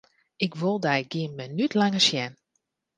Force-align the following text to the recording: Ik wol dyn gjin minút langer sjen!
Ik 0.45 0.53
wol 0.61 0.79
dyn 0.85 1.03
gjin 1.11 1.31
minút 1.39 1.73
langer 1.79 2.03
sjen! 2.07 2.33